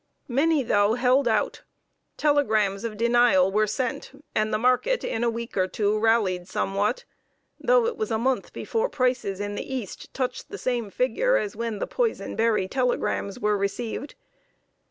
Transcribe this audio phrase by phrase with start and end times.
[0.27, 1.61] Many, though, held out.
[2.17, 7.05] Telegrams of denial were sent, and the market in a week or two rallied somewhat,
[7.59, 11.55] though it was a month before prices in the East touched the same figure as
[11.55, 14.15] when the "poison berry" telegrams were received.